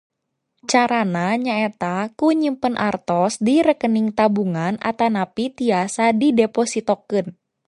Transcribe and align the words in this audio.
Cara 0.71 1.01
na 1.13 1.25
ku 2.17 2.27
nyimpen 2.41 2.75
artos 2.89 3.31
di 3.45 3.55
rekening 3.67 4.07
tabungan 4.17 4.73
atanapi 4.89 5.45
tiasa 5.57 6.05
didepositokeun. 6.21 7.25